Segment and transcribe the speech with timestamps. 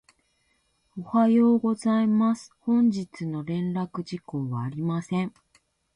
[0.97, 2.51] おはようございます。
[2.61, 5.31] 本日の連絡事項はありません。